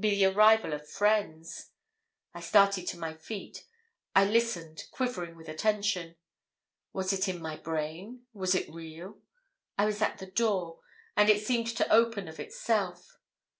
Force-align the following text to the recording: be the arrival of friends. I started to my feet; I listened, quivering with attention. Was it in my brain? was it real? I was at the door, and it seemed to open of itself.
be 0.00 0.10
the 0.16 0.24
arrival 0.24 0.72
of 0.72 0.84
friends. 0.90 1.70
I 2.34 2.40
started 2.40 2.88
to 2.88 2.98
my 2.98 3.14
feet; 3.14 3.64
I 4.12 4.24
listened, 4.24 4.82
quivering 4.90 5.36
with 5.36 5.48
attention. 5.48 6.16
Was 6.92 7.12
it 7.12 7.28
in 7.28 7.40
my 7.40 7.56
brain? 7.56 8.22
was 8.32 8.56
it 8.56 8.68
real? 8.74 9.20
I 9.78 9.84
was 9.84 10.02
at 10.02 10.18
the 10.18 10.26
door, 10.26 10.80
and 11.16 11.30
it 11.30 11.46
seemed 11.46 11.68
to 11.76 11.88
open 11.92 12.26
of 12.26 12.40
itself. 12.40 13.18